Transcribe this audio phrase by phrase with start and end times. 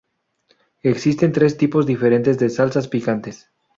[0.81, 3.51] Existen tres tipos diferentes de salsas picantes.